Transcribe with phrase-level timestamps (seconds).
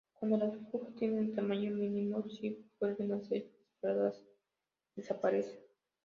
[0.15, 4.25] Cuando las burbujas tienen el tamaño mínimo, si vuelven a ser disparadas,
[4.95, 5.59] desaparecen.